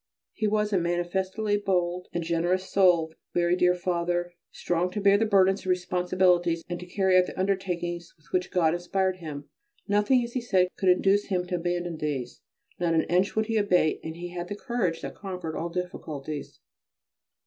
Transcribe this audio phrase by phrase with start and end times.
[0.33, 5.59] His was a manifestly bold and generous soul, very dear Father, strong to bear burdens
[5.61, 9.47] and responsibilities and to carry out the undertakings with which God inspired him.
[9.87, 12.41] Nothing, as he said, could induce him to abandon these;
[12.79, 16.59] not an inch would he abate, and he had a courage that conquered all difficulties.